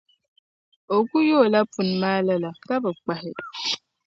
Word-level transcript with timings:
O 0.93 0.95
kuli 1.09 1.27
yoola 1.31 1.59
puni 1.71 1.93
maa 2.01 2.19
lala, 2.27 2.49
ka 2.67 2.75
bi 2.83 2.89
kpahi. 2.99 3.29